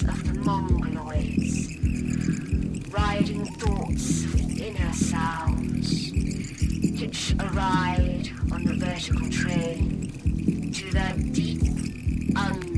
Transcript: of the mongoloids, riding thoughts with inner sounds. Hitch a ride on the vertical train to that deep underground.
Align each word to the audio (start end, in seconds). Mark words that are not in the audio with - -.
of 0.00 0.24
the 0.24 0.32
mongoloids, 0.40 1.68
riding 2.92 3.44
thoughts 3.44 4.24
with 4.32 4.58
inner 4.58 4.92
sounds. 4.94 6.10
Hitch 6.98 7.34
a 7.38 7.46
ride 7.48 8.30
on 8.50 8.64
the 8.64 8.74
vertical 8.74 9.28
train 9.28 10.72
to 10.72 10.90
that 10.92 11.32
deep 11.34 11.62
underground. 12.34 12.71